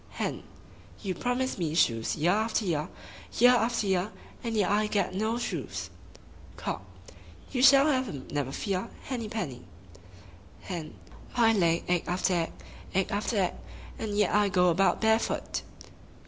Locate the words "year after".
2.15-2.65, 3.37-3.85